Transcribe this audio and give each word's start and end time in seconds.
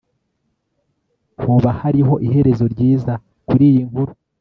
hoba 1.43 1.69
hariho 1.79 2.13
iherezo 2.27 2.65
ryiza 2.73 3.13
kuriyi 3.47 3.81
nkuru 3.89 4.13